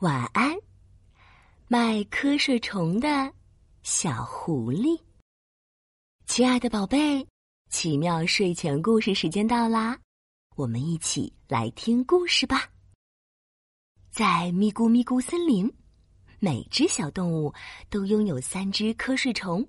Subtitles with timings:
[0.00, 0.54] 晚安，
[1.68, 3.32] 卖瞌睡虫的
[3.82, 5.00] 小狐狸。
[6.26, 7.26] 亲爱的宝贝，
[7.70, 9.98] 奇妙睡前故事时间到啦，
[10.54, 12.68] 我们一起来听故事吧。
[14.10, 15.74] 在咪咕咪咕森林，
[16.40, 17.54] 每只小动物
[17.88, 19.66] 都拥有三只瞌睡虫。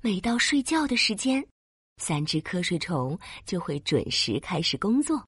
[0.00, 1.46] 每到睡觉的时间，
[1.98, 5.22] 三只瞌睡虫就会准时开始工作，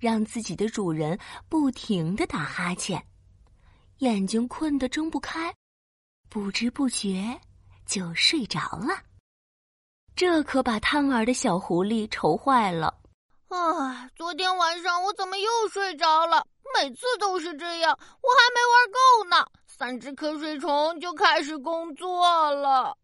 [0.00, 1.16] 让自己的主人
[1.48, 3.00] 不停的打哈欠。
[3.98, 5.54] 眼睛困得睁不开，
[6.28, 7.40] 不知不觉
[7.86, 9.00] 就睡着了。
[10.16, 12.94] 这可把贪玩的小狐狸愁坏了。
[13.48, 16.46] 啊，昨天晚上我怎么又睡着了？
[16.74, 22.96] 每次都是这样，我还没玩够呢，三只瞌睡虫就开始工作了。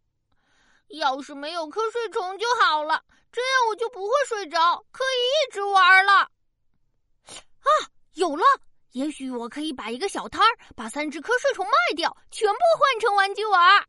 [0.88, 3.00] 要是没有瞌睡虫就好了，
[3.30, 6.12] 这样我就不会睡着，可以一直玩了。
[6.12, 7.70] 啊，
[8.14, 8.44] 有了！
[8.92, 13.84] 也许我可以摆一个小摊儿，把三只瞌睡虫卖掉，全部换成玩具玩。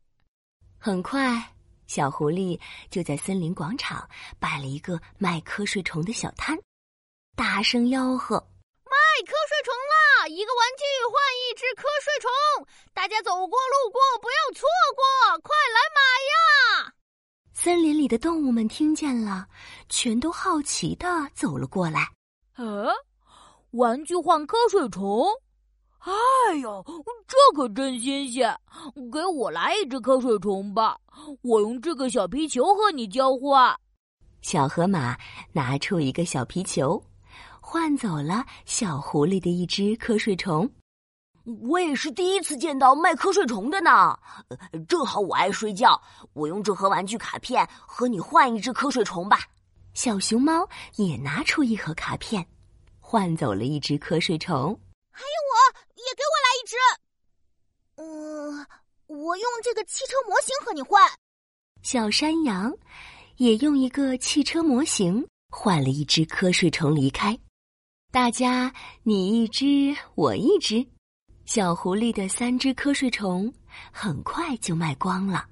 [0.78, 1.54] 很快，
[1.86, 2.58] 小狐狸
[2.90, 6.56] 就在森林广场摆了一个卖瞌睡虫的小摊，
[7.36, 8.36] 大声吆喝
[8.86, 10.28] ：“卖瞌睡虫啦！
[10.28, 12.30] 一个玩具换一只瞌睡虫，
[12.94, 16.00] 大家走过路过不要错过，快来买
[16.84, 16.94] 呀！”
[17.52, 19.48] 森林里的动物们听见了，
[19.88, 22.08] 全都好奇的走了过来。
[22.56, 22.86] 嗯。
[23.72, 25.24] 玩具换瞌睡虫，
[26.00, 26.84] 哎呦，
[27.26, 28.54] 这可真新鲜！
[29.10, 30.98] 给我来一只瞌睡虫吧，
[31.40, 33.74] 我用这个小皮球和你交换。
[34.42, 35.16] 小河马
[35.52, 37.02] 拿出一个小皮球，
[37.62, 40.70] 换走了小狐狸的一只瞌睡虫。
[41.62, 44.14] 我也是第一次见到卖瞌睡虫的呢，
[44.86, 45.98] 正好我爱睡觉，
[46.34, 49.38] 我用这盒玩具卡片和你换一只瞌睡虫吧。
[49.94, 52.46] 小熊猫也拿出一盒卡片。
[53.12, 54.74] 换走了一只瞌睡虫，
[55.10, 55.54] 还有我
[55.96, 56.76] 也给我来一只。
[57.96, 58.66] 嗯，
[59.06, 60.98] 我用这个汽车模型和你换。
[61.82, 62.74] 小山羊
[63.36, 67.38] 也用一个汽车模型换了一只瞌睡虫离开。
[68.10, 68.72] 大家
[69.02, 70.82] 你一只我一只，
[71.44, 73.52] 小狐狸的三只瞌睡虫
[73.92, 75.46] 很快就卖光了。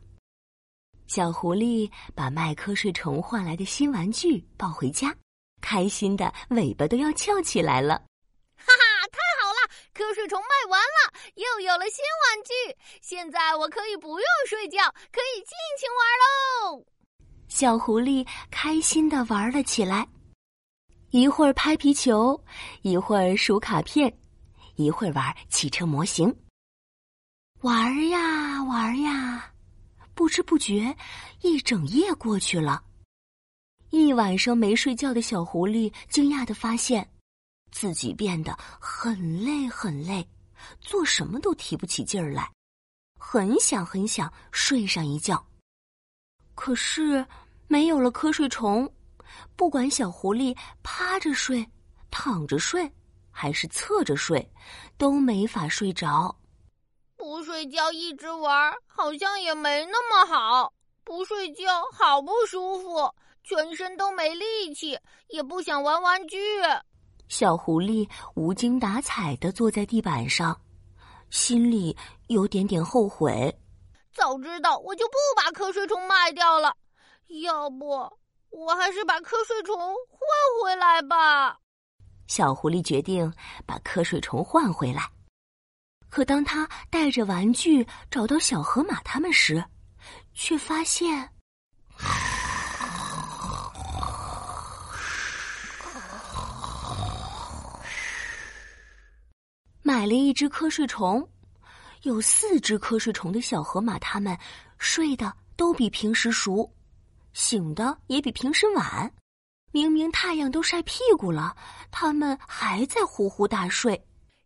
[1.06, 5.14] 小狐狸把卖瞌睡虫换来的新玩具抱回家。
[5.60, 7.94] 开心的尾巴都要翘起来了，
[8.56, 9.08] 哈哈！
[9.12, 12.76] 太好了，瞌睡虫卖完了，又有了新玩具。
[13.00, 16.86] 现在我可以不用睡觉，可以尽情玩喽。
[17.48, 20.06] 小狐狸开心的玩了起来，
[21.10, 22.42] 一会儿拍皮球，
[22.82, 24.16] 一会儿数卡片，
[24.76, 26.34] 一会儿玩汽车模型。
[27.62, 29.52] 玩呀玩呀，
[30.14, 30.96] 不知不觉，
[31.42, 32.82] 一整夜过去了。
[33.90, 37.08] 一晚上没睡觉的小狐狸惊讶的发现，
[37.72, 40.26] 自己变得很累很累，
[40.80, 42.50] 做什么都提不起劲儿来，
[43.18, 45.44] 很想很想睡上一觉。
[46.54, 47.26] 可是
[47.66, 48.88] 没有了瞌睡虫，
[49.56, 51.68] 不管小狐狸趴着睡、
[52.12, 52.88] 躺着睡，
[53.30, 54.48] 还是侧着睡，
[54.96, 56.34] 都没法睡着。
[57.16, 60.72] 不睡觉一直玩，好像也没那么好。
[61.02, 63.12] 不睡觉好不舒服。
[63.42, 66.38] 全身都没力气，也不想玩玩具。
[67.28, 70.60] 小狐狸无精打采的坐在地板上，
[71.30, 71.96] 心里
[72.26, 73.56] 有点点后悔。
[74.12, 76.74] 早知道我就不把瞌睡虫卖掉了，
[77.42, 77.88] 要不
[78.50, 80.28] 我还是把瞌睡虫换
[80.62, 81.56] 回来吧。
[82.26, 83.32] 小狐狸决定
[83.64, 85.08] 把瞌睡虫换回来。
[86.08, 89.64] 可当他带着玩具找到小河马他们时，
[90.34, 91.30] 却发现。
[100.00, 101.28] 买了一只瞌睡虫，
[102.04, 104.34] 有四只瞌睡虫的小河马，它们
[104.78, 106.72] 睡得都比平时熟，
[107.34, 109.14] 醒的也比平时晚。
[109.72, 111.54] 明明太阳都晒屁股了，
[111.90, 113.92] 它们还在呼呼大睡。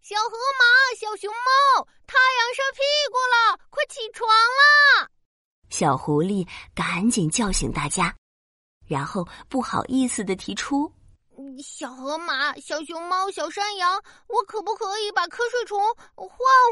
[0.02, 2.80] 小河马、小熊猫，太阳晒屁
[3.12, 5.08] 股了，快起床啦！
[5.70, 8.12] 小狐狸赶紧叫醒大家，
[8.88, 10.92] 然后不好意思的提出。
[11.62, 15.78] 小河马、小熊猫、小山羊，我可不可以把瞌睡虫
[16.16, 16.28] 换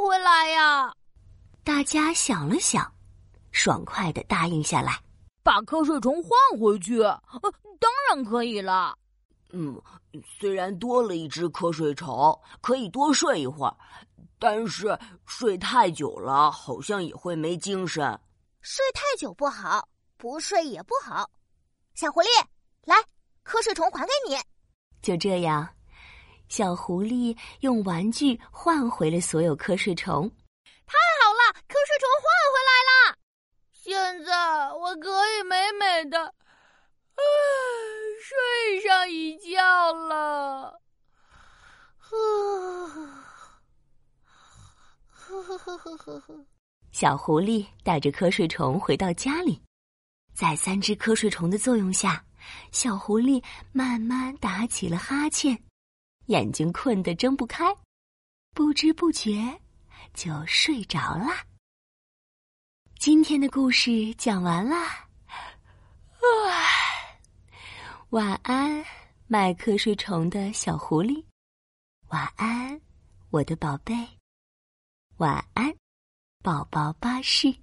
[0.06, 0.94] 回来呀？
[1.64, 2.92] 大家想了想，
[3.50, 5.00] 爽快的答应下来，
[5.42, 6.30] 把瞌睡虫换
[6.60, 7.00] 回去。
[7.00, 8.96] 呃，当然可以了。
[9.52, 9.80] 嗯，
[10.38, 13.76] 虽然多了一只瞌睡虫，可以多睡一会儿，
[14.38, 18.18] 但是睡太久了，好像也会没精神。
[18.60, 21.28] 睡太久不好，不睡也不好。
[21.94, 22.26] 小狐狸，
[22.84, 22.96] 来，
[23.44, 24.36] 瞌睡虫还给你。
[25.02, 25.68] 就这样，
[26.48, 30.30] 小狐狸用玩具换回了所有瞌睡虫。
[30.86, 33.18] 太好了，瞌睡虫换回来了！
[33.72, 36.32] 现在我可以美美的，啊，
[38.22, 40.80] 睡上一觉了。
[41.98, 42.16] 呵，
[45.10, 46.46] 呵呵呵呵呵呵。
[46.92, 49.60] 小狐狸带着瞌睡虫回到家里，
[50.34, 52.24] 在三只瞌睡虫的作用下，
[52.70, 53.42] 小狐狸
[53.72, 55.62] 慢慢打起了哈欠，
[56.26, 57.64] 眼睛困得睁不开，
[58.52, 59.60] 不知不觉
[60.14, 61.26] 就睡着了。
[62.98, 64.76] 今天的故事讲完了，
[68.10, 68.84] 晚安，
[69.26, 71.24] 卖瞌睡虫的小狐狸，
[72.08, 72.80] 晚安，
[73.30, 73.94] 我的宝贝，
[75.16, 75.74] 晚安。
[76.42, 77.61] 宝宝巴士。